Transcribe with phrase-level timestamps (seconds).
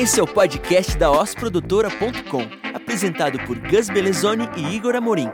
[0.00, 2.40] Esse é o podcast da osprodutora.com,
[2.72, 5.28] apresentado por Gus Belezoni e Igor Amorim.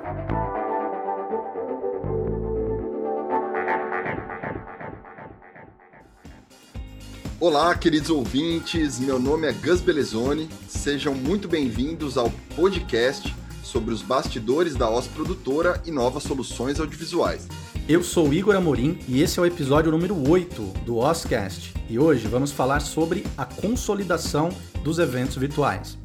[7.38, 8.98] Olá, queridos ouvintes.
[8.98, 10.48] Meu nome é Gus Belezoni.
[10.68, 13.35] Sejam muito bem-vindos ao podcast
[13.66, 17.48] sobre os bastidores da OS Produtora e novas soluções audiovisuais.
[17.88, 21.74] Eu sou o Igor Amorim e esse é o episódio número 8 do OSCast.
[21.88, 24.50] E hoje vamos falar sobre a consolidação
[24.82, 25.98] dos eventos virtuais.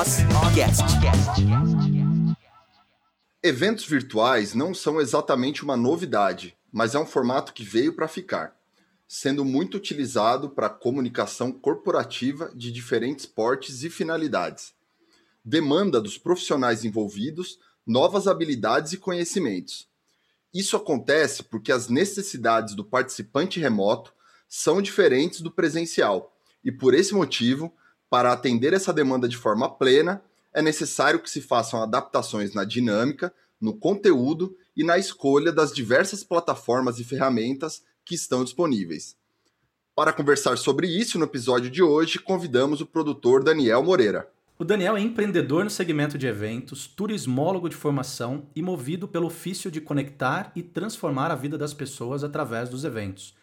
[0.00, 0.84] OSCast.
[3.42, 8.56] Eventos virtuais não são exatamente uma novidade, mas é um formato que veio para ficar,
[9.06, 14.79] sendo muito utilizado para comunicação corporativa de diferentes portes e finalidades.
[15.44, 19.88] Demanda dos profissionais envolvidos novas habilidades e conhecimentos.
[20.52, 24.12] Isso acontece porque as necessidades do participante remoto
[24.48, 27.72] são diferentes do presencial, e por esse motivo,
[28.08, 33.32] para atender essa demanda de forma plena, é necessário que se façam adaptações na dinâmica,
[33.60, 39.16] no conteúdo e na escolha das diversas plataformas e ferramentas que estão disponíveis.
[39.94, 44.28] Para conversar sobre isso no episódio de hoje, convidamos o produtor Daniel Moreira.
[44.60, 49.70] O Daniel é empreendedor no segmento de eventos, turismólogo de formação e movido pelo ofício
[49.70, 53.34] de conectar e transformar a vida das pessoas através dos eventos.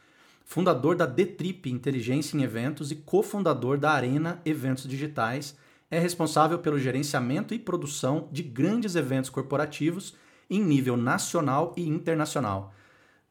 [0.45, 5.57] Fundador da D-Trip Inteligência em Eventos e cofundador da Arena Eventos Digitais,
[5.89, 10.13] é responsável pelo gerenciamento e produção de grandes eventos corporativos
[10.47, 12.71] em nível nacional e internacional.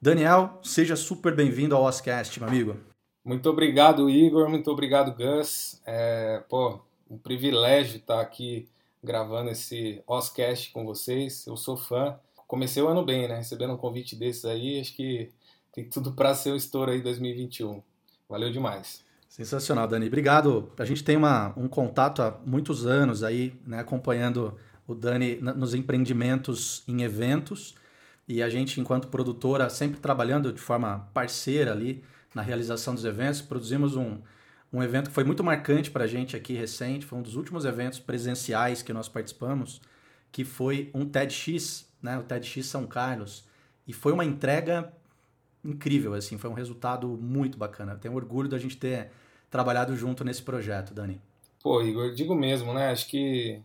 [0.03, 2.77] Daniel, seja super bem-vindo ao Oscast, meu amigo.
[3.25, 4.49] Muito obrigado, Igor.
[4.51, 5.81] Muito obrigado, Gus.
[5.87, 8.69] É, pô, um privilégio estar aqui
[9.03, 11.47] gravando esse Oscast com vocês.
[11.47, 12.19] Eu sou fã.
[12.47, 13.37] Comecei o ano bem, né?
[13.37, 15.31] Recebendo um convite desses aí, acho que
[15.73, 17.83] tem tudo para ser o estouro aí 2021.
[18.29, 19.05] Valeu demais.
[19.29, 20.07] Sensacional, Dani.
[20.07, 20.73] Obrigado.
[20.79, 24.57] A gente tem uma, um contato há muitos anos aí, né, acompanhando
[24.87, 27.75] o Dani nos empreendimentos em eventos.
[28.29, 32.03] E a gente, enquanto produtora, sempre trabalhando de forma parceira ali
[32.35, 33.41] na realização dos eventos.
[33.41, 34.19] Produzimos um,
[34.73, 37.65] um evento que foi muito marcante para a gente aqui recente, foi um dos últimos
[37.65, 39.81] eventos presenciais que nós participamos,
[40.33, 43.45] que foi um TEDx, né, o TEDx São Carlos,
[43.87, 44.93] e foi uma entrega
[45.65, 47.97] incrível, assim, foi um resultado muito bacana.
[47.97, 49.11] tenho orgulho da gente ter
[49.51, 51.21] trabalhado junto nesse projeto, Dani.
[51.63, 52.91] Pô, Igor, digo mesmo, né?
[52.91, 53.61] Acho que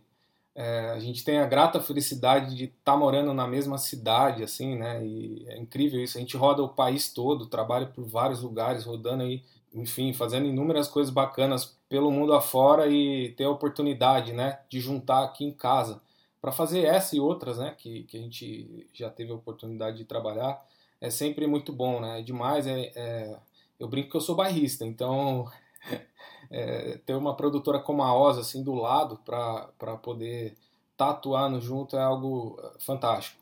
[0.54, 4.76] é, a gente tem a grata felicidade de estar tá morando na mesma cidade, assim,
[4.76, 5.04] né?
[5.04, 6.18] E é incrível isso.
[6.18, 9.42] A gente roda o país todo, trabalha por vários lugares, rodando aí
[9.74, 15.24] enfim, fazendo inúmeras coisas bacanas pelo mundo afora e ter a oportunidade, né, de juntar
[15.24, 16.00] aqui em casa
[16.40, 20.04] para fazer essa e outras, né, que, que a gente já teve a oportunidade de
[20.04, 20.62] trabalhar,
[21.00, 23.38] é sempre muito bom, né, é demais, é, é
[23.78, 25.50] eu brinco que eu sou bairrista, então
[26.50, 30.56] é, ter uma produtora como a Osa, assim, do lado para poder
[30.92, 33.40] estar tá atuando junto é algo fantástico.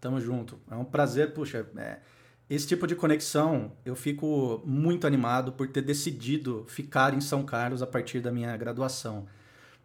[0.00, 2.00] Tamo junto, é um prazer, puxa, é
[2.48, 7.82] esse tipo de conexão, eu fico muito animado por ter decidido ficar em São Carlos
[7.82, 9.26] a partir da minha graduação.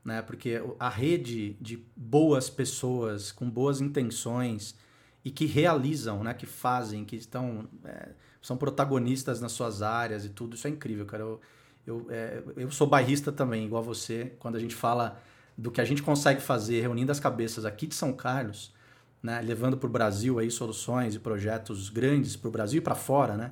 [0.05, 0.21] Né?
[0.21, 4.75] Porque a rede de boas pessoas com boas intenções
[5.25, 6.33] e que realizam, né?
[6.35, 8.09] que fazem, que estão é,
[8.41, 11.23] são protagonistas nas suas áreas e tudo, isso é incrível, cara.
[11.23, 11.41] Eu,
[11.85, 14.33] eu, é, eu sou bairrista também, igual você.
[14.37, 15.19] Quando a gente fala
[15.57, 18.73] do que a gente consegue fazer reunindo as cabeças aqui de São Carlos,
[19.21, 22.95] né, levando para o Brasil aí soluções e projetos grandes para o Brasil e para
[22.95, 23.51] fora, né?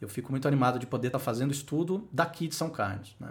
[0.00, 3.30] Eu fico muito animado de poder estar tá fazendo estudo daqui de São Carlos, né?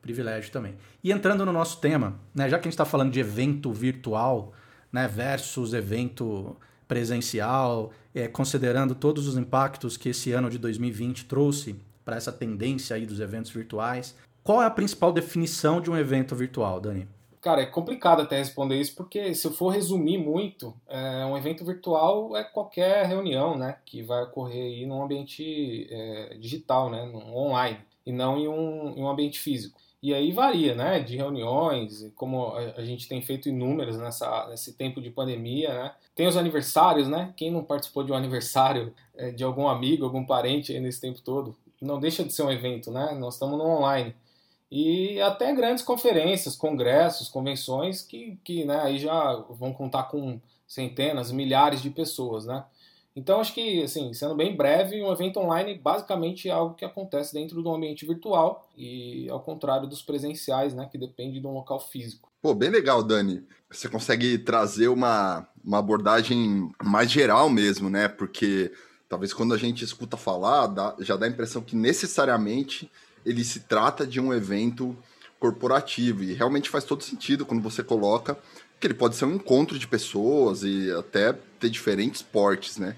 [0.00, 0.76] Privilégio também.
[1.02, 4.52] E entrando no nosso tema, né, já que a gente está falando de evento virtual,
[4.92, 6.56] né, versus evento
[6.86, 12.96] presencial, é, considerando todos os impactos que esse ano de 2020 trouxe para essa tendência
[12.96, 17.06] aí dos eventos virtuais, qual é a principal definição de um evento virtual, Dani?
[17.48, 21.64] Cara, é complicado até responder isso, porque se eu for resumir muito, é, um evento
[21.64, 27.78] virtual é qualquer reunião, né, que vai ocorrer aí num ambiente é, digital, né, online,
[28.04, 29.80] e não em um, em um ambiente físico.
[30.02, 35.00] E aí varia, né, de reuniões, como a, gente tem feito inúmeras nessa, nesse tempo
[35.00, 35.94] de pandemia, né.
[36.14, 40.22] Tem os aniversários, né, quem não participou de um aniversário é, de algum amigo, algum
[40.22, 44.14] parente nesse tempo todo, não deixa de ser um evento, né, nós estamos no online
[44.70, 51.32] e até grandes conferências, congressos, convenções que, que né, aí já vão contar com centenas,
[51.32, 52.64] milhares de pessoas, né?
[53.16, 57.34] Então acho que, assim, sendo bem breve, um evento online basicamente é algo que acontece
[57.34, 61.80] dentro do ambiente virtual e ao contrário dos presenciais, né, que depende de um local
[61.80, 62.30] físico.
[62.40, 63.44] Pô, bem legal, Dani.
[63.68, 68.06] Você consegue trazer uma, uma abordagem mais geral mesmo, né?
[68.06, 68.70] Porque
[69.08, 72.88] talvez quando a gente escuta falar, dá, já dá a impressão que necessariamente
[73.28, 74.96] ele se trata de um evento
[75.38, 78.36] corporativo e realmente faz todo sentido quando você coloca
[78.80, 82.96] que ele pode ser um encontro de pessoas e até ter diferentes portes, né?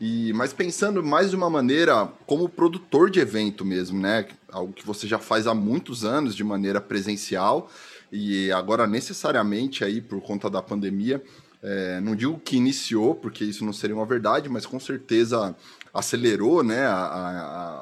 [0.00, 4.26] E, mas pensando mais de uma maneira como produtor de evento mesmo, né?
[4.50, 7.70] Algo que você já faz há muitos anos de maneira presencial
[8.10, 11.22] e agora necessariamente aí por conta da pandemia,
[11.62, 15.54] é, não digo que iniciou, porque isso não seria uma verdade, mas com certeza
[15.92, 16.86] acelerou, né?
[16.86, 16.94] A,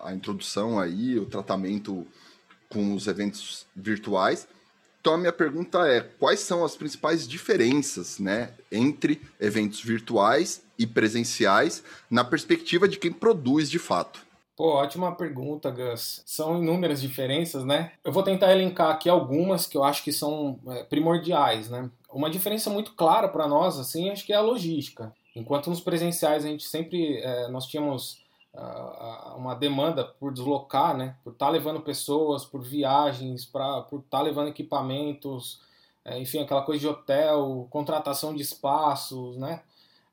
[0.05, 2.07] a, a introdução aí, o tratamento
[2.69, 4.47] com os eventos virtuais.
[5.01, 10.87] Então a minha pergunta é: quais são as principais diferenças, né, entre eventos virtuais e
[10.87, 14.27] presenciais na perspectiva de quem produz de fato?
[14.57, 16.23] Pô, ótima pergunta, Gus.
[16.25, 17.93] São inúmeras diferenças, né?
[18.03, 21.91] Eu vou tentar elencar aqui algumas que eu acho que são é, primordiais, né?
[22.11, 25.15] Uma diferença muito clara para nós, assim, acho que é a logística.
[25.37, 28.25] Enquanto nos presenciais a gente sempre é, nós tínhamos
[29.37, 31.15] uma demanda por deslocar, né?
[31.23, 35.61] Por estar tá levando pessoas, por viagens, por estar tá levando equipamentos,
[36.03, 39.63] é, enfim, aquela coisa de hotel, contratação de espaços, né?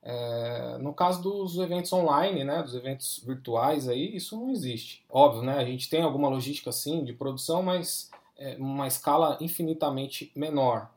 [0.01, 5.05] É, no caso dos eventos online, né, dos eventos virtuais, aí isso não existe.
[5.09, 10.29] Óbvio, né, a gente tem alguma logística sim de produção, mas é, uma escala infinitamente
[10.35, 10.89] menor.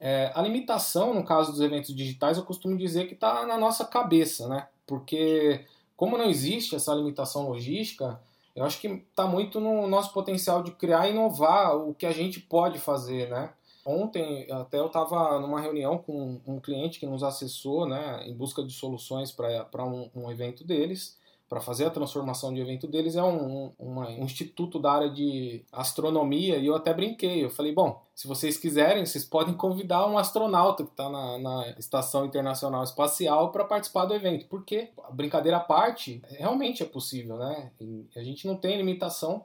[0.00, 3.84] É, a limitação, no caso dos eventos digitais, eu costumo dizer que está na nossa
[3.84, 4.66] cabeça, né?
[4.86, 8.18] Porque como não existe essa limitação logística,
[8.56, 12.12] eu acho que está muito no nosso potencial de criar e inovar o que a
[12.12, 13.50] gente pode fazer, né?
[13.84, 18.62] Ontem até eu estava numa reunião com um cliente que nos acessou, né, em busca
[18.62, 21.18] de soluções para um, um evento deles
[21.50, 25.64] para fazer a transformação de evento deles é um, um, um, instituto da área de
[25.72, 27.44] astronomia e eu até brinquei.
[27.44, 31.74] Eu falei, bom, se vocês quiserem, vocês podem convidar um astronauta que está na, na,
[31.76, 34.46] Estação Internacional Espacial para participar do evento.
[34.46, 37.72] Porque, brincadeira à parte, realmente é possível, né?
[37.80, 39.44] E a gente não tem limitação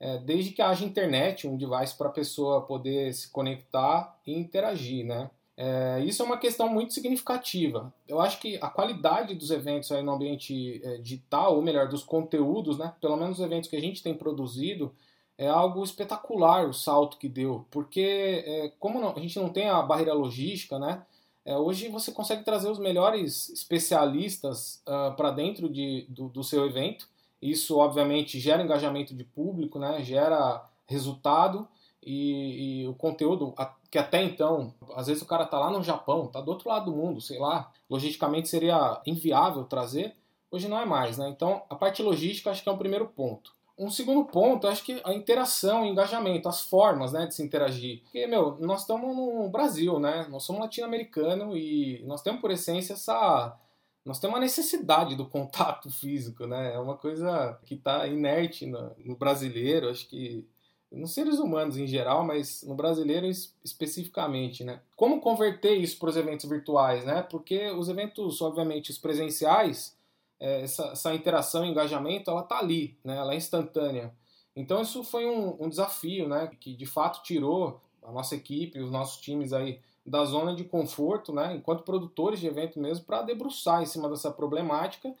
[0.00, 5.06] é, desde que haja internet, um device para a pessoa poder se conectar e interagir,
[5.06, 5.30] né?
[5.56, 7.92] É, isso é uma questão muito significativa.
[8.06, 12.02] Eu acho que a qualidade dos eventos aí no ambiente é, digital, ou melhor, dos
[12.02, 14.94] conteúdos, né, pelo menos os eventos que a gente tem produzido,
[15.38, 19.68] é algo espetacular o salto que deu, porque é, como não, a gente não tem
[19.68, 21.02] a barreira logística, né,
[21.46, 26.66] é, hoje você consegue trazer os melhores especialistas uh, para dentro de, do, do, seu
[26.66, 27.08] evento.
[27.40, 31.68] Isso, obviamente, gera engajamento de público, né, gera resultado
[32.02, 33.54] e, e, o conteúdo
[33.96, 36.90] que até então, às vezes o cara tá lá no Japão, tá do outro lado
[36.90, 40.14] do mundo, sei lá, logisticamente seria inviável trazer,
[40.50, 41.30] hoje não é mais, né?
[41.30, 43.54] Então, a parte logística acho que é o primeiro ponto.
[43.78, 48.02] Um segundo ponto, acho que a interação, o engajamento, as formas, né, de se interagir.
[48.02, 50.26] Porque, meu, nós estamos no Brasil, né?
[50.28, 53.58] Nós somos latino-americano e nós temos por essência essa
[54.04, 56.74] nós temos uma necessidade do contato físico, né?
[56.74, 60.46] É uma coisa que está inerte no brasileiro, acho que
[60.90, 63.26] nos seres humanos em geral, mas no brasileiro
[63.64, 64.80] especificamente, né?
[64.94, 67.22] Como converter isso para os eventos virtuais, né?
[67.22, 69.96] Porque os eventos, obviamente, os presenciais,
[70.38, 73.16] é, essa, essa, interação, engajamento, ela tá ali, né?
[73.16, 74.14] Ela é instantânea.
[74.54, 76.50] Então isso foi um, um desafio, né?
[76.60, 81.32] Que de fato tirou a nossa equipe, os nossos times aí da zona de conforto,
[81.32, 81.54] né?
[81.56, 85.12] Enquanto produtores de evento mesmo, para debruçar em cima dessa problemática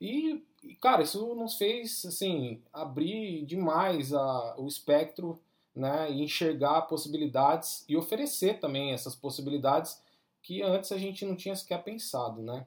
[0.00, 5.40] e e, cara, isso nos fez, assim, abrir demais a, o espectro,
[5.74, 10.02] né, e enxergar possibilidades e oferecer também essas possibilidades
[10.42, 12.66] que antes a gente não tinha sequer pensado, né.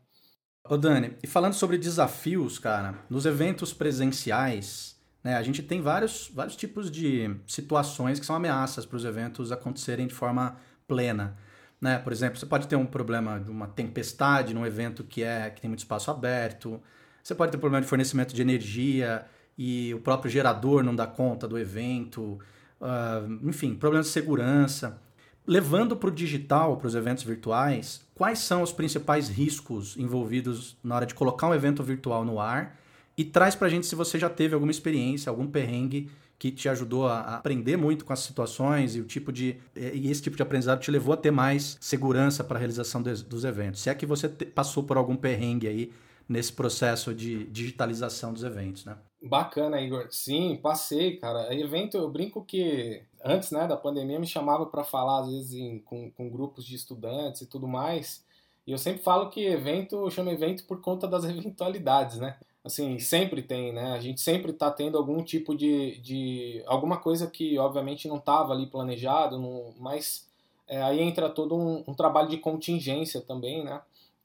[0.68, 6.30] Ô Dani, e falando sobre desafios, cara, nos eventos presenciais, né, a gente tem vários,
[6.34, 11.38] vários tipos de situações que são ameaças para os eventos acontecerem de forma plena.
[11.82, 12.00] Né?
[12.00, 15.60] Por exemplo, você pode ter um problema de uma tempestade num evento que é que
[15.60, 16.82] tem muito espaço aberto,
[17.24, 19.26] você pode ter problema de fornecimento de energia
[19.58, 22.38] e o próprio gerador não dá conta do evento,
[22.82, 25.02] uh, enfim, problemas de segurança.
[25.48, 30.96] Levando para o digital, para os eventos virtuais, quais são os principais riscos envolvidos na
[30.96, 32.78] hora de colocar um evento virtual no ar?
[33.18, 36.68] E traz para a gente se você já teve alguma experiência, algum perrengue que te
[36.68, 40.44] ajudou a aprender muito com as situações e o tipo de e esse tipo de
[40.44, 43.82] aprendizado te levou a ter mais segurança para a realização dos eventos.
[43.82, 45.92] Se é que você passou por algum perrengue aí
[46.28, 48.98] nesse processo de digitalização dos eventos, né?
[49.22, 50.08] Bacana, Igor.
[50.12, 51.54] Sim, passei, cara.
[51.54, 55.80] Evento, eu brinco que antes né, da pandemia me chamava para falar, às vezes, em,
[55.80, 58.26] com, com grupos de estudantes e tudo mais.
[58.68, 62.38] E eu sempre falo que evento, eu chamo evento por conta das eventualidades, né?
[62.64, 63.92] Assim, sempre tem, né?
[63.94, 66.64] A gente sempre está tendo algum tipo de, de.
[66.66, 70.28] alguma coisa que, obviamente, não estava ali planejado, não, mas
[70.68, 73.82] é, aí entra todo um, um trabalho de contingência também, né?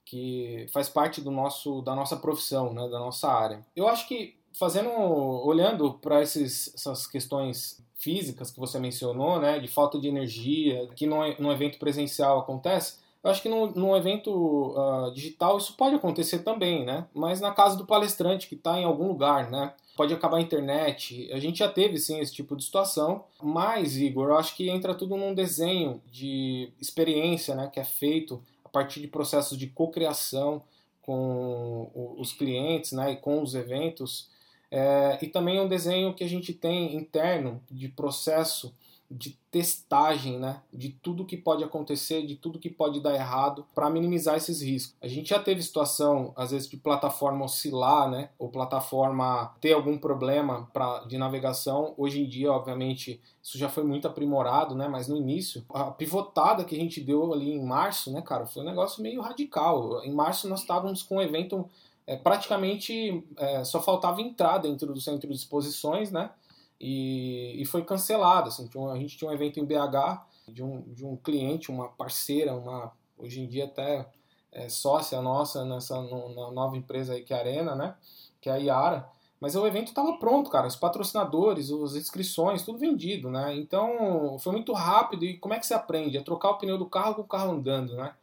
[0.08, 3.64] Que faz parte do nosso, da nossa profissão, né, da nossa área.
[3.76, 9.98] Eu acho que fazendo, olhando para essas questões físicas que você mencionou, né, de falta
[9.98, 15.12] de energia, que no, no evento presencial acontece, eu acho que no, no evento uh,
[15.12, 17.06] digital isso pode acontecer também, né?
[17.12, 19.74] Mas na casa do palestrante que está em algum lugar, né?
[19.96, 21.28] Pode acabar a internet.
[21.32, 23.24] A gente já teve sim esse tipo de situação.
[23.42, 27.68] Mas, Igor, eu acho que entra tudo num desenho de experiência, né?
[27.72, 28.40] Que é feito
[28.78, 30.62] partir de processos de cocriação
[31.02, 33.12] com os clientes, né?
[33.12, 34.30] E com os eventos.
[34.70, 38.72] É, e também um desenho que a gente tem interno de processo
[39.10, 43.88] de testagem, né, de tudo que pode acontecer, de tudo que pode dar errado, para
[43.88, 44.94] minimizar esses riscos.
[45.00, 49.96] A gente já teve situação, às vezes, de plataforma oscilar, né, ou plataforma ter algum
[49.96, 51.94] problema pra, de navegação.
[51.96, 56.64] Hoje em dia, obviamente, isso já foi muito aprimorado, né, mas no início, a pivotada
[56.64, 60.04] que a gente deu ali em março, né, cara, foi um negócio meio radical.
[60.04, 61.68] Em março nós estávamos com um evento
[62.06, 66.30] é, praticamente é, só faltava entrar dentro do centro de exposições, né?
[66.80, 68.48] E, e foi cancelado.
[68.48, 72.54] Assim, a gente tinha um evento em BH de um, de um cliente, uma parceira,
[72.54, 74.08] uma hoje em dia até
[74.52, 77.94] é, sócia nossa nessa no, na nova empresa aí que é a Arena, né?
[78.40, 79.08] Que é a Iara.
[79.40, 80.66] Mas o evento estava pronto, cara.
[80.66, 83.54] Os patrocinadores, as inscrições, tudo vendido, né?
[83.56, 85.24] Então foi muito rápido.
[85.24, 86.16] E como é que você aprende?
[86.16, 88.14] É trocar o pneu do carro com o carro andando, né?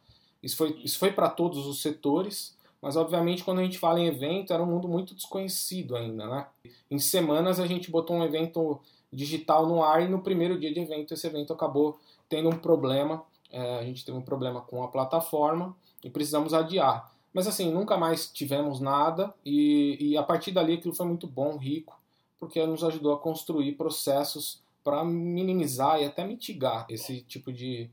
[0.42, 2.56] Isso foi, isso foi para todos os setores.
[2.86, 6.46] Mas obviamente quando a gente fala em evento era um mundo muito desconhecido ainda, né?
[6.88, 8.80] Em semanas a gente botou um evento
[9.12, 13.24] digital no ar e no primeiro dia de evento esse evento acabou tendo um problema.
[13.50, 17.12] É, a gente teve um problema com a plataforma e precisamos adiar.
[17.34, 21.56] Mas assim, nunca mais tivemos nada e, e a partir dali aquilo foi muito bom,
[21.56, 22.00] rico,
[22.38, 27.90] porque nos ajudou a construir processos para minimizar e até mitigar esse tipo de,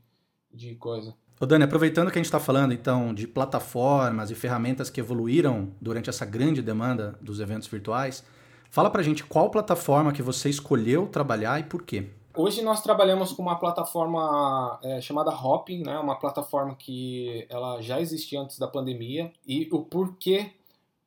[0.52, 1.16] de coisa.
[1.40, 5.72] Ô Dani, aproveitando que a gente está falando então de plataformas e ferramentas que evoluíram
[5.80, 8.24] durante essa grande demanda dos eventos virtuais,
[8.70, 12.08] fala pra gente qual plataforma que você escolheu trabalhar e por quê.
[12.36, 15.98] Hoje nós trabalhamos com uma plataforma é, chamada Hopping, né?
[15.98, 20.52] uma plataforma que ela já existia antes da pandemia e o porquê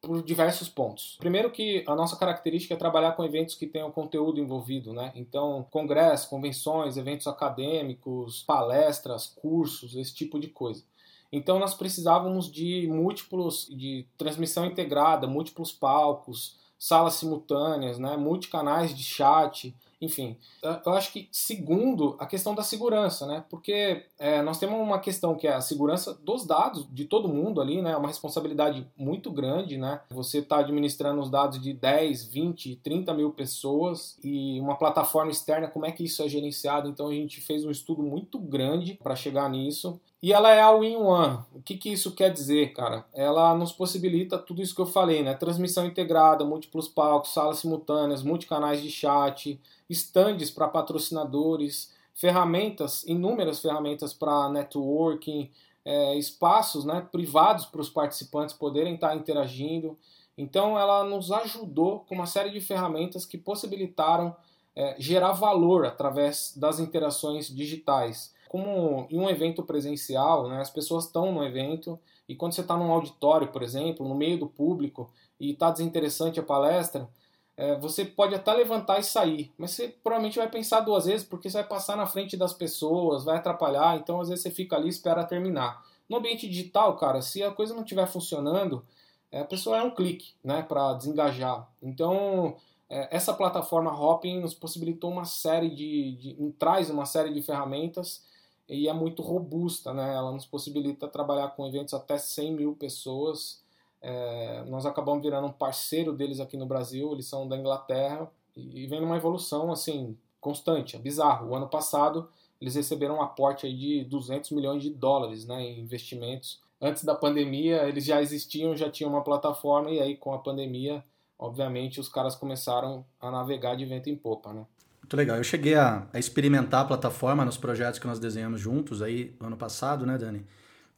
[0.08, 1.18] por diversos pontos.
[1.20, 5.12] Primeiro que a nossa característica é trabalhar com eventos que tenham conteúdo envolvido, né?
[5.14, 10.84] Então, congressos, convenções, eventos acadêmicos, palestras, cursos, esse tipo de coisa.
[11.30, 18.16] Então, nós precisávamos de múltiplos, de transmissão integrada, múltiplos palcos, salas simultâneas, né?
[18.16, 20.38] multicanais de chat, enfim,
[20.86, 23.44] eu acho que segundo a questão da segurança, né?
[23.50, 27.60] Porque é, nós temos uma questão que é a segurança dos dados de todo mundo
[27.60, 27.92] ali, né?
[27.92, 30.02] É uma responsabilidade muito grande, né?
[30.12, 35.68] Você está administrando os dados de 10, 20, 30 mil pessoas e uma plataforma externa,
[35.68, 36.88] como é que isso é gerenciado?
[36.88, 40.00] Então a gente fez um estudo muito grande para chegar nisso.
[40.22, 41.40] E ela é a Win-One.
[41.54, 43.06] O que, que isso quer dizer, cara?
[43.14, 45.36] Ela nos possibilita tudo isso que eu falei, né?
[45.36, 54.12] Transmissão integrada, múltiplos palcos, salas simultâneas, multicanais de chat, estandes para patrocinadores, ferramentas, inúmeras ferramentas
[54.12, 55.52] para networking,
[55.86, 59.96] é, espaços né, privados para os participantes poderem estar tá interagindo.
[60.36, 64.36] Então, ela nos ajudou com uma série de ferramentas que possibilitaram
[64.76, 68.36] é, gerar valor através das interações digitais.
[68.50, 72.76] Como em um evento presencial, né, as pessoas estão no evento e quando você está
[72.76, 77.10] num auditório, por exemplo, no meio do público e está desinteressante a palestra,
[77.56, 81.50] é, você pode até levantar e sair, mas você provavelmente vai pensar duas vezes porque
[81.50, 84.88] você vai passar na frente das pessoas, vai atrapalhar, então às vezes você fica ali
[84.88, 85.84] e espera terminar.
[86.08, 88.86] No ambiente digital, cara, se a coisa não estiver funcionando,
[89.32, 91.68] é, a pessoa é um clique né, para desengajar.
[91.82, 92.56] Então,
[92.90, 98.24] é, essa plataforma Hopping nos possibilitou uma série de, de, traz uma série de ferramentas
[98.68, 100.16] e é muito robusta, né?
[100.16, 103.62] Ela nos possibilita trabalhar com eventos até 100 mil pessoas
[104.02, 108.84] é, nós acabamos virando um parceiro deles aqui no Brasil, eles são da Inglaterra e,
[108.84, 111.50] e vem numa evolução assim constante, é bizarro.
[111.50, 112.30] O ano passado
[112.62, 116.62] eles receberam um aporte de 200 milhões de dólares né, em investimentos.
[116.80, 121.04] Antes da pandemia eles já existiam, já tinham uma plataforma e aí com a pandemia,
[121.38, 124.66] obviamente, os caras começaram a navegar de vento em popa, né?
[125.08, 125.38] Muito legal.
[125.38, 129.56] Eu cheguei a, a experimentar a plataforma nos projetos que nós desenhamos juntos aí ano
[129.56, 130.46] passado, né, Dani?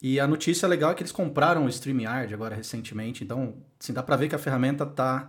[0.02, 4.02] E a notícia legal é que eles compraram o StreamYard agora recentemente, então assim, dá
[4.02, 5.28] para ver que a ferramenta está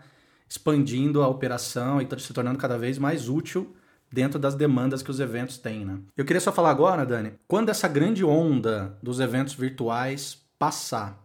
[0.50, 3.76] expandindo a operação e está se tornando cada vez mais útil
[4.12, 5.86] dentro das demandas que os eventos têm.
[5.86, 6.00] Né?
[6.18, 11.24] Eu queria só falar agora, Dani, quando essa grande onda dos eventos virtuais passar,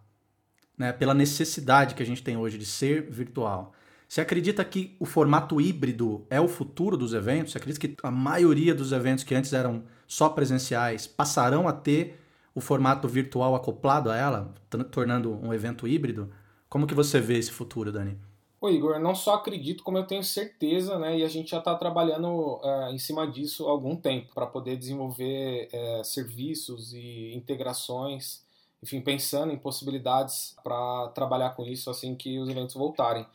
[0.76, 3.72] né, pela necessidade que a gente tem hoje de ser virtual,
[4.08, 7.52] você acredita que o formato híbrido é o futuro dos eventos?
[7.52, 12.20] Você acredita que a maioria dos eventos que antes eram só presenciais passarão a ter
[12.54, 14.54] o formato virtual acoplado a ela,
[14.90, 16.32] tornando um evento híbrido.
[16.68, 18.16] Como que você vê esse futuro, Dani?
[18.60, 21.18] Ô Igor, não só acredito, como eu tenho certeza, né?
[21.18, 24.76] E a gente já está trabalhando uh, em cima disso há algum tempo para poder
[24.76, 28.42] desenvolver uh, serviços e integrações,
[28.82, 33.26] enfim, pensando em possibilidades para trabalhar com isso assim que os eventos voltarem.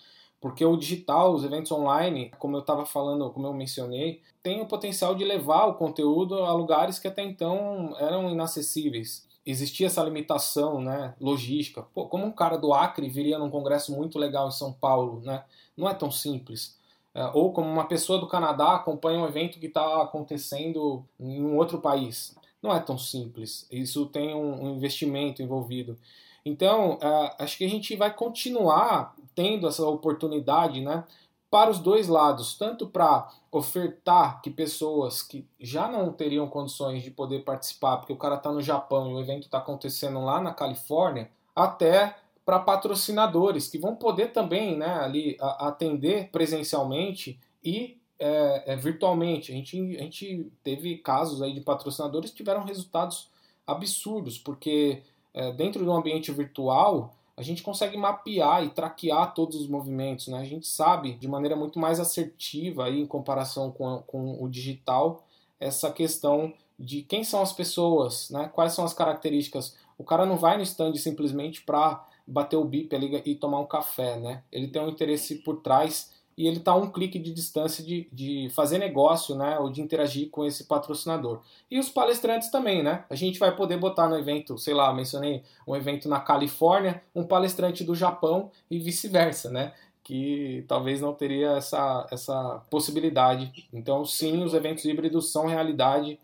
[0.41, 4.65] Porque o digital, os eventos online, como eu estava falando, como eu mencionei, tem o
[4.65, 10.81] potencial de levar o conteúdo a lugares que até então eram inacessíveis existia essa limitação
[10.81, 11.81] né, logística.
[11.81, 15.43] Pô, como um cara do Acre viria num congresso muito legal em São Paulo, né?
[15.75, 16.77] não é tão simples.
[17.13, 21.57] É, ou como uma pessoa do Canadá acompanha um evento que está acontecendo em um
[21.57, 22.35] outro país.
[22.61, 23.67] Não é tão simples.
[23.71, 25.97] Isso tem um, investimento envolvido.
[26.45, 31.03] Então, é, acho que a gente vai continuar tendo essa oportunidade, né?
[31.51, 37.11] para os dois lados, tanto para ofertar que pessoas que já não teriam condições de
[37.11, 40.53] poder participar, porque o cara está no Japão e o evento está acontecendo lá na
[40.53, 48.75] Califórnia, até para patrocinadores que vão poder também né, ali atender presencialmente e é, é,
[48.77, 49.51] virtualmente.
[49.51, 53.29] A gente, a gente teve casos aí de patrocinadores que tiveram resultados
[53.67, 59.67] absurdos, porque é, dentro do ambiente virtual a gente consegue mapear e traquear todos os
[59.67, 60.39] movimentos, né?
[60.39, 64.49] A gente sabe de maneira muito mais assertiva aí, em comparação com, a, com o
[64.49, 65.23] digital
[65.59, 68.49] essa questão de quem são as pessoas, né?
[68.53, 69.75] Quais são as características.
[69.97, 73.65] O cara não vai no stand simplesmente para bater o bip ali e tomar um
[73.65, 74.43] café, né?
[74.51, 78.07] Ele tem um interesse por trás e ele está a um clique de distância de,
[78.11, 81.41] de fazer negócio, né, ou de interagir com esse patrocinador.
[81.69, 83.05] E os palestrantes também, né?
[83.09, 87.23] A gente vai poder botar no evento, sei lá, mencionei um evento na Califórnia, um
[87.23, 89.73] palestrante do Japão e vice-versa, né?
[90.03, 93.67] Que talvez não teria essa, essa possibilidade.
[93.71, 96.19] Então, sim, os eventos híbridos são realidade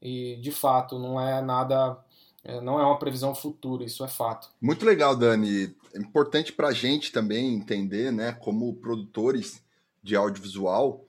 [0.00, 1.96] e, de fato, não é nada
[2.44, 4.48] é, não é uma previsão futura, isso é fato.
[4.60, 5.74] Muito legal, Dani.
[5.94, 9.62] É importante para a gente também entender, né, como produtores
[10.02, 11.04] de audiovisual,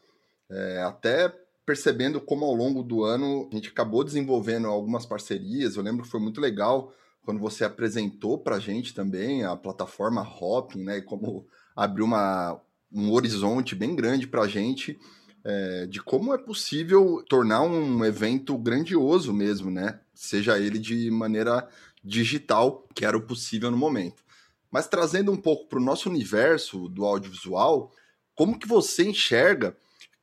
[0.50, 1.34] é, até
[1.66, 5.76] percebendo como ao longo do ano a gente acabou desenvolvendo algumas parcerias.
[5.76, 6.94] Eu lembro que foi muito legal
[7.26, 12.60] quando você apresentou para a gente também a plataforma Hopping, né, e como abriu uma,
[12.92, 15.00] um horizonte bem grande para a gente
[15.44, 20.00] é, de como é possível tornar um evento grandioso mesmo, né?
[20.24, 21.68] Seja ele de maneira
[22.02, 24.24] digital, que era o possível no momento.
[24.72, 27.92] Mas trazendo um pouco para o nosso universo do audiovisual,
[28.34, 29.76] como que você enxerga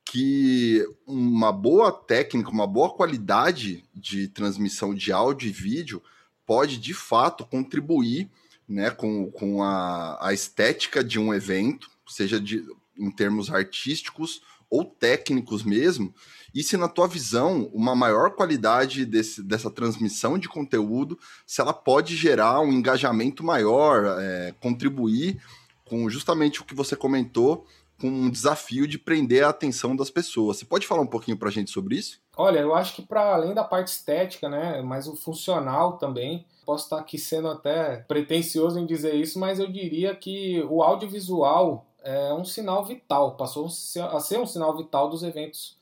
[0.03, 6.01] que uma boa técnica, uma boa qualidade de transmissão de áudio e vídeo
[6.47, 8.27] pode de fato contribuir
[8.67, 12.65] né, com, com a, a estética de um evento, seja de,
[12.97, 16.11] em termos artísticos ou técnicos mesmo,
[16.53, 21.73] e se na tua visão uma maior qualidade desse, dessa transmissão de conteúdo, se ela
[21.73, 25.41] pode gerar um engajamento maior, é, contribuir
[25.85, 27.65] com justamente o que você comentou,
[27.99, 30.57] com um desafio de prender a atenção das pessoas.
[30.57, 32.19] Você pode falar um pouquinho para a gente sobre isso?
[32.35, 36.85] Olha, eu acho que para além da parte estética, né, mas o funcional também, posso
[36.85, 42.33] estar aqui sendo até pretencioso em dizer isso, mas eu diria que o audiovisual é
[42.33, 45.79] um sinal vital, passou a ser um sinal vital dos eventos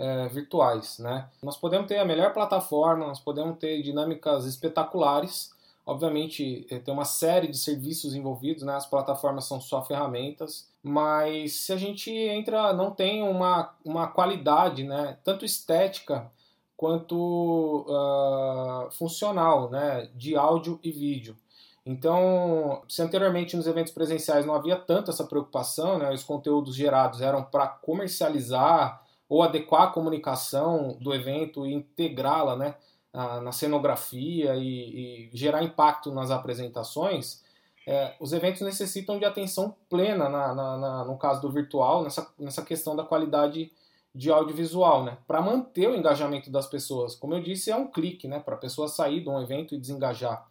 [0.00, 0.98] é, virtuais.
[0.98, 1.28] Né?
[1.42, 5.52] Nós podemos ter a melhor plataforma, nós podemos ter dinâmicas espetaculares,
[5.84, 8.74] obviamente é, tem uma série de serviços envolvidos, né?
[8.74, 14.84] as plataformas são só ferramentas, mas se a gente entra, não tem uma, uma qualidade,
[14.84, 15.18] né?
[15.22, 16.30] tanto estética
[16.76, 20.08] quanto uh, funcional, né?
[20.14, 21.36] de áudio e vídeo.
[21.84, 27.20] Então, se anteriormente nos eventos presenciais não havia tanto essa preocupação, né, os conteúdos gerados
[27.20, 32.74] eram para comercializar ou adequar a comunicação do evento e integrá-la né,
[33.14, 37.40] na cenografia e, e, gerar impacto nas apresentações,
[37.86, 42.28] é, os eventos necessitam de atenção plena, na, na, na, no caso do virtual, nessa,
[42.38, 43.72] nessa questão da qualidade
[44.12, 45.16] de audiovisual, né?
[45.28, 47.14] Para manter o engajamento das pessoas.
[47.14, 48.40] Como eu disse, é um clique, né?
[48.40, 50.44] Para a pessoa sair de um evento e desengajar.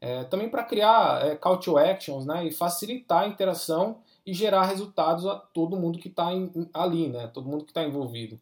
[0.00, 4.64] É, também para criar é, call to actions né, e facilitar a interação e gerar
[4.64, 6.28] resultados a todo mundo que está
[6.74, 8.38] ali, né, todo mundo que está envolvido.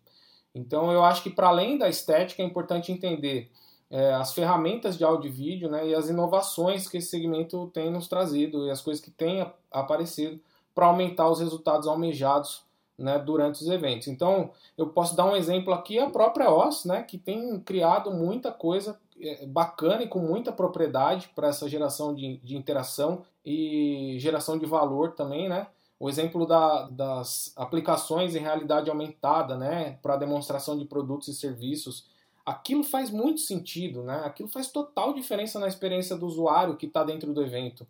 [0.54, 3.50] Então eu acho que para além da estética é importante entender
[3.90, 7.90] é, as ferramentas de áudio e vídeo né, e as inovações que esse segmento tem
[7.90, 10.40] nos trazido e as coisas que têm aparecido
[10.74, 12.64] para aumentar os resultados almejados
[12.98, 14.08] né, durante os eventos.
[14.08, 18.50] Então, eu posso dar um exemplo aqui, a própria OS, né, que tem criado muita
[18.50, 18.98] coisa
[19.46, 25.12] bacana e com muita propriedade para essa geração de, de interação e geração de valor
[25.12, 25.66] também, né?
[25.98, 32.06] O exemplo da, das aplicações em realidade aumentada, né, para demonstração de produtos e serviços,
[32.44, 34.22] aquilo faz muito sentido, né?
[34.24, 37.86] Aquilo faz total diferença na experiência do usuário que está dentro do evento.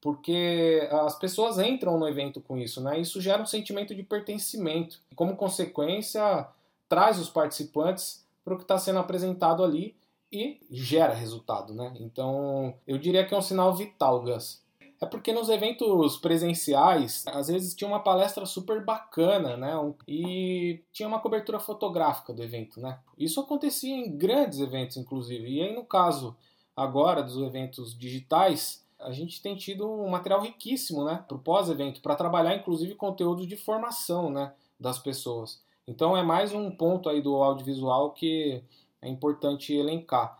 [0.00, 3.00] porque as pessoas entram no evento com isso, né?
[3.00, 5.00] Isso gera um sentimento de pertencimento.
[5.16, 6.46] Como consequência,
[6.88, 9.97] traz os participantes para o que está sendo apresentado ali
[10.32, 11.94] e gera resultado, né?
[12.00, 14.62] Então, eu diria que é um sinal vital, Gus.
[15.00, 19.72] É porque nos eventos presenciais, às vezes tinha uma palestra super bacana, né?
[20.08, 22.98] E tinha uma cobertura fotográfica do evento, né?
[23.16, 25.48] Isso acontecia em grandes eventos, inclusive.
[25.48, 26.36] E aí, no caso
[26.76, 31.24] agora dos eventos digitais, a gente tem tido um material riquíssimo, né?
[31.28, 34.52] Para o pós-evento, para trabalhar, inclusive, conteúdo de formação, né?
[34.80, 35.62] Das pessoas.
[35.86, 38.62] Então, é mais um ponto aí do audiovisual que
[39.02, 40.36] é importante elencar.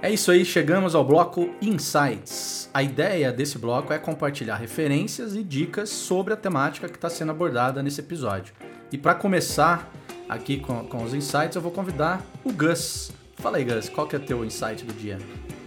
[0.00, 2.68] É isso aí, chegamos ao bloco Insights.
[2.74, 7.30] A ideia desse bloco é compartilhar referências e dicas sobre a temática que está sendo
[7.30, 8.54] abordada nesse episódio.
[8.90, 9.92] E para começar
[10.28, 13.12] aqui com, com, os insights, eu vou convidar o Gus.
[13.36, 15.18] Fala aí, Gus, qual que é teu insight do dia?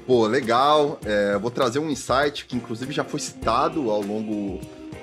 [0.06, 1.00] Pô, legal.
[1.06, 4.60] É, vou trazer um insight que inclusive já foi citado ao longo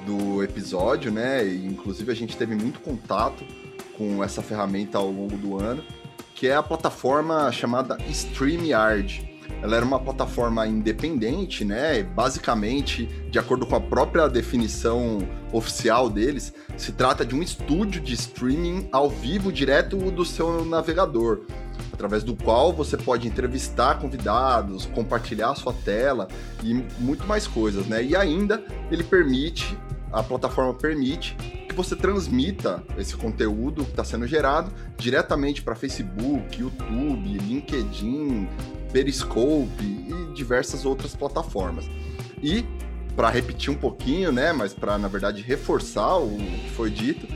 [0.06, 1.44] do episódio, né?
[1.46, 3.44] E, inclusive a gente teve muito contato
[3.96, 5.82] com essa ferramenta ao longo do ano
[6.42, 9.30] que é a plataforma chamada StreamYard.
[9.62, 12.02] Ela era uma plataforma independente, né?
[12.02, 15.18] Basicamente, de acordo com a própria definição
[15.52, 21.42] oficial deles, se trata de um estúdio de streaming ao vivo direto do seu navegador,
[21.92, 26.28] através do qual você pode entrevistar convidados, compartilhar sua tela
[26.62, 28.02] e muito mais coisas, né?
[28.02, 29.76] E ainda ele permite,
[30.12, 31.36] a plataforma permite
[31.68, 38.48] que você transmita esse conteúdo que está sendo gerado diretamente para Facebook, YouTube, LinkedIn,
[38.92, 41.88] Periscope e diversas outras plataformas.
[42.42, 42.64] E
[43.16, 47.26] para repetir um pouquinho, né, mas para na verdade reforçar o que foi dito,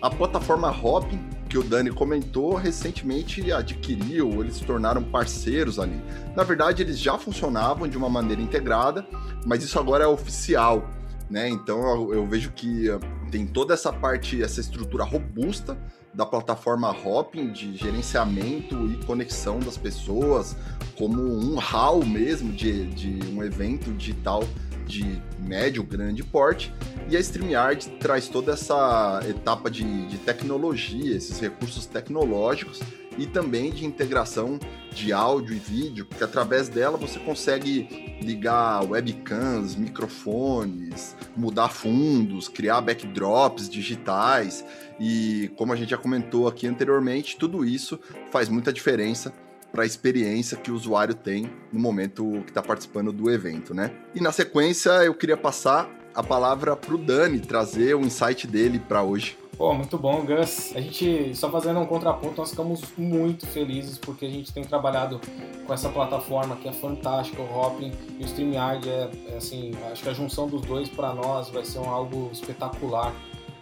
[0.00, 1.20] a plataforma Hopin
[1.54, 6.02] que o Dani comentou recentemente adquiriu, eles se tornaram parceiros ali.
[6.34, 9.06] Na verdade, eles já funcionavam de uma maneira integrada,
[9.46, 10.90] mas isso agora é oficial.
[11.30, 11.48] Né?
[11.48, 12.98] Então eu, eu vejo que uh,
[13.30, 15.78] tem toda essa parte, essa estrutura robusta
[16.12, 20.56] da plataforma Hopping de gerenciamento e conexão das pessoas,
[20.98, 24.42] como um hall mesmo de, de um evento digital
[24.86, 26.72] de médio, grande porte.
[27.08, 32.80] E a StreamYard traz toda essa etapa de, de tecnologia, esses recursos tecnológicos
[33.16, 34.58] e também de integração
[34.92, 42.80] de áudio e vídeo, porque através dela você consegue ligar webcams, microfones, mudar fundos, criar
[42.80, 44.64] backdrops digitais
[44.98, 47.98] e, como a gente já comentou aqui anteriormente, tudo isso
[48.30, 49.32] faz muita diferença
[49.74, 53.90] para a experiência que o usuário tem no momento que está participando do evento, né?
[54.14, 58.78] E na sequência eu queria passar a palavra para o Dani trazer o insight dele
[58.78, 59.36] para hoje.
[59.56, 60.72] Pô, muito bom, Gus.
[60.76, 65.20] A gente, só fazendo um contraponto, nós ficamos muito felizes porque a gente tem trabalhado
[65.66, 68.88] com essa plataforma que é fantástica, o Hopping e o StreamYard.
[68.88, 72.30] É, é assim, acho que a junção dos dois para nós vai ser um, algo
[72.32, 73.12] espetacular.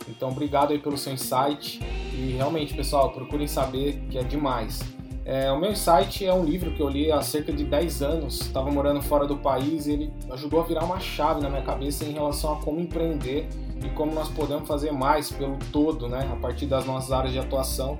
[0.07, 1.81] Então, obrigado aí pelo seu insight.
[2.13, 4.83] E realmente, pessoal, procurem saber que é demais.
[5.25, 8.41] É, o meu insight é um livro que eu li há cerca de 10 anos.
[8.41, 12.05] Estava morando fora do país e ele ajudou a virar uma chave na minha cabeça
[12.05, 13.49] em relação a como empreender
[13.85, 17.39] e como nós podemos fazer mais pelo todo, né, a partir das nossas áreas de
[17.39, 17.99] atuação.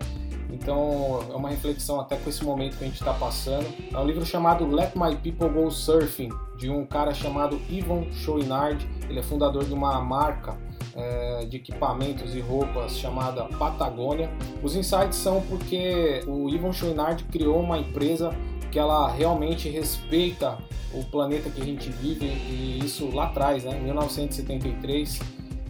[0.53, 3.67] Então é uma reflexão até com esse momento que a gente está passando.
[3.93, 8.87] É um livro chamado Let My People Go Surfing, de um cara chamado Ivan Chouinard.
[9.09, 10.57] Ele é fundador de uma marca
[10.95, 14.31] é, de equipamentos e roupas chamada Patagônia.
[14.63, 18.31] Os insights são porque o Ivan Chouinard criou uma empresa
[18.71, 20.59] que ela realmente respeita
[20.95, 25.21] o planeta que a gente vive e isso lá atrás, né, em 1973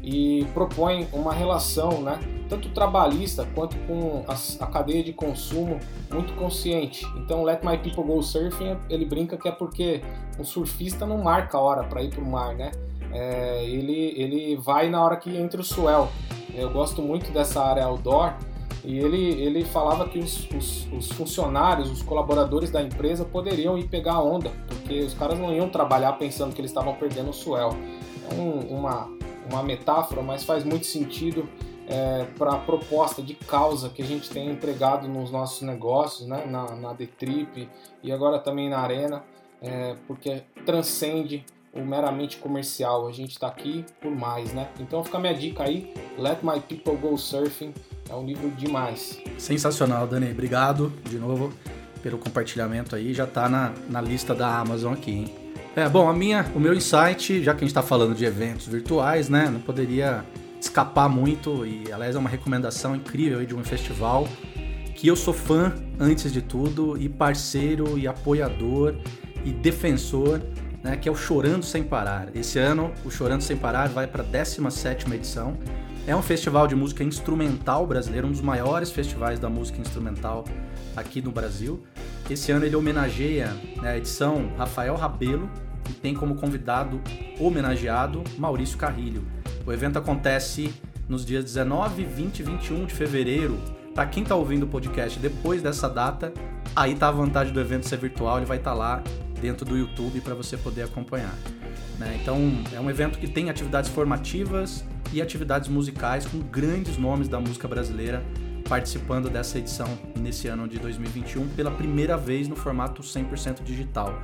[0.03, 5.79] e propõe uma relação, né, tanto trabalhista quanto com a, a, cadeia de consumo
[6.11, 7.07] muito consciente.
[7.17, 10.03] Então, Let My People Go Surfing, ele brinca que é porque
[10.39, 12.73] um surfista não marca a hora para ir para o mar, né?
[13.13, 16.09] É, ele, ele vai na hora que entra o swell.
[16.55, 18.35] Eu gosto muito dessa área outdoor
[18.85, 23.89] e ele, ele falava que os, os, os funcionários, os colaboradores da empresa poderiam ir
[23.89, 27.33] pegar a onda, porque os caras não iam trabalhar pensando que eles estavam perdendo o
[27.33, 27.71] swell.
[28.31, 29.09] É um, uma,
[29.51, 31.49] uma metáfora, mas faz muito sentido
[31.87, 36.45] é, para a proposta de causa que a gente tem empregado nos nossos negócios, né?
[36.47, 37.69] na, na D-Trip
[38.03, 39.23] e agora também na Arena,
[39.61, 43.09] é, porque transcende o meramente comercial.
[43.09, 44.69] A gente está aqui por mais, né?
[44.79, 47.73] Então fica a minha dica aí, Let My People Go Surfing,
[48.09, 49.19] é um livro demais.
[49.39, 50.31] Sensacional, Dani.
[50.31, 51.53] Obrigado de novo
[52.03, 53.15] pelo compartilhamento aí.
[53.15, 55.43] Já está na, na lista da Amazon aqui, hein?
[55.75, 58.67] É, bom, a minha, o meu insight, já que a gente está falando de eventos
[58.67, 60.23] virtuais, né, não poderia
[60.61, 64.29] escapar muito e, aliás, é uma recomendação incrível de um festival
[64.95, 68.95] que eu sou fã antes de tudo e parceiro e apoiador
[69.45, 70.43] e defensor,
[70.83, 72.29] né, que é o Chorando Sem Parar.
[72.35, 75.57] Esse ano, o Chorando Sem Parar vai para a 17ª edição.
[76.07, 80.45] É um festival de música instrumental brasileiro, um dos maiores festivais da música instrumental
[80.97, 81.83] aqui no Brasil.
[82.29, 85.49] Esse ano ele homenageia né, a edição Rafael Rabelo
[85.89, 87.01] e tem como convidado
[87.39, 89.25] homenageado Maurício Carrilho.
[89.65, 90.75] O evento acontece
[91.09, 93.59] nos dias 19, 20 e 21 de fevereiro
[93.95, 96.33] para quem está ouvindo o podcast depois dessa data,
[96.75, 99.03] aí tá a vantagem do evento ser virtual, ele vai estar tá lá
[99.43, 101.35] dentro do YouTube para você poder acompanhar.
[101.99, 102.19] Né?
[102.23, 102.39] Então
[102.73, 107.67] é um evento que tem atividades formativas e atividades musicais com grandes nomes da música
[107.67, 108.25] brasileira
[108.69, 114.17] participando dessa edição nesse ano de 2021 pela primeira vez no formato 100% digital.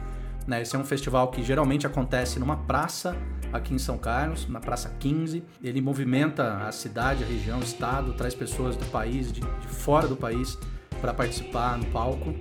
[0.47, 0.63] Né?
[0.63, 3.17] Esse é um festival que geralmente acontece numa praça
[3.53, 5.43] aqui em São Carlos, na Praça 15.
[5.63, 10.07] Ele movimenta a cidade, a região, o estado, traz pessoas do país, de, de fora
[10.07, 10.57] do país,
[11.01, 12.35] para participar no palco.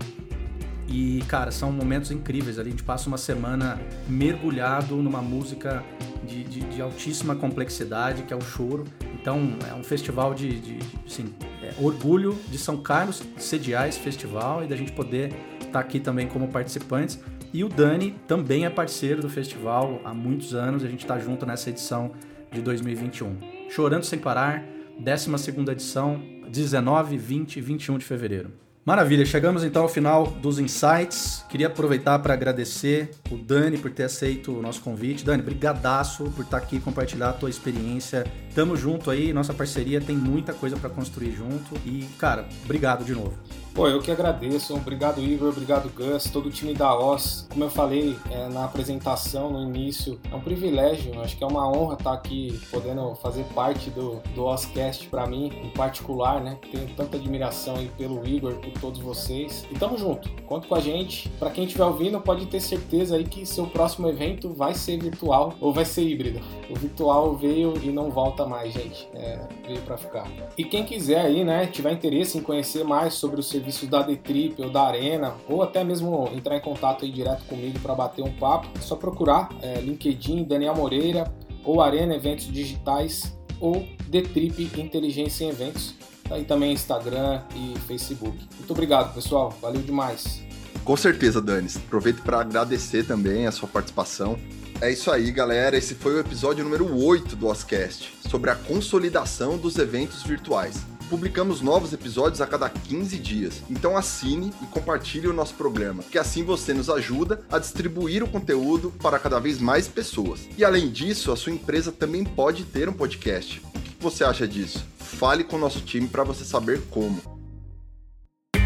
[0.87, 2.57] E, cara, são momentos incríveis.
[2.57, 5.83] A gente passa uma semana mergulhado numa música
[6.23, 8.85] de, de, de altíssima complexidade, que é o choro.
[9.19, 14.63] Então, é um festival de, de assim, é, orgulho de São Carlos sediar esse festival
[14.63, 17.19] e da gente poder estar tá aqui também como participantes.
[17.53, 21.45] E o Dani também é parceiro do festival há muitos anos, a gente está junto
[21.45, 22.11] nessa edição
[22.51, 23.37] de 2021.
[23.69, 24.63] Chorando Sem Parar,
[24.99, 28.66] 12 edição, 19, 20 e 21 de fevereiro.
[28.87, 31.43] Maravilha, chegamos então ao final dos insights.
[31.49, 35.25] Queria aproveitar para agradecer o Dani por ter aceito o nosso convite.
[35.25, 38.25] Dani, brigadaço por estar aqui compartilhar a tua experiência.
[38.55, 43.11] Tamo junto aí, nossa parceria tem muita coisa para construir junto e, cara, obrigado de
[43.11, 43.33] novo.
[43.77, 44.73] Pô, eu que agradeço.
[44.73, 45.49] Obrigado, Igor.
[45.49, 46.31] Obrigado, Gus.
[46.31, 47.45] Todo o time da OS.
[47.47, 51.21] Como eu falei é, na apresentação, no início, é um privilégio.
[51.21, 55.51] Acho que é uma honra estar aqui podendo fazer parte do, do OSCast para mim,
[55.63, 56.57] em particular, né?
[56.71, 59.63] Tenho tanta admiração aí pelo Igor, por todos vocês.
[59.69, 60.27] E tamo junto.
[60.47, 61.29] Conta com a gente.
[61.37, 65.53] Para quem estiver ouvindo, pode ter certeza aí que seu próximo evento vai ser virtual
[65.61, 66.41] ou vai ser híbrido.
[66.67, 69.07] O virtual veio e não volta mais, gente.
[69.13, 70.27] É, veio para ficar.
[70.57, 74.01] E quem quiser aí, né, tiver interesse em conhecer mais sobre o serviço serviços da
[74.01, 78.23] D-Trip ou da Arena, ou até mesmo entrar em contato aí direto comigo para bater
[78.23, 81.31] um papo, é só procurar é, LinkedIn, Daniel Moreira,
[81.63, 85.95] ou Arena Eventos Digitais, ou D-Trip Inteligência em Eventos.
[86.29, 88.37] Aí também Instagram e Facebook.
[88.57, 89.53] Muito obrigado, pessoal.
[89.61, 90.41] Valeu demais.
[90.83, 91.69] Com certeza, Dani.
[91.75, 94.37] Aproveito para agradecer também a sua participação.
[94.81, 95.77] É isso aí, galera.
[95.77, 101.61] Esse foi o episódio número 8 do Oscast, sobre a consolidação dos eventos virtuais publicamos
[101.61, 103.63] novos episódios a cada 15 dias.
[103.69, 108.27] Então assine e compartilhe o nosso programa, que assim você nos ajuda a distribuir o
[108.27, 110.47] conteúdo para cada vez mais pessoas.
[110.57, 113.61] E além disso, a sua empresa também pode ter um podcast.
[113.75, 114.85] O que você acha disso?
[114.97, 117.37] Fale com o nosso time para você saber como.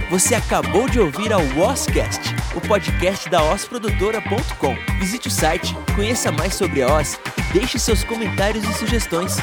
[0.09, 4.75] Você acabou de ouvir a Oscast, o podcast da osprodutora.com.
[4.99, 7.17] Visite o site, conheça mais sobre a Os
[7.53, 9.37] deixe seus comentários e sugestões.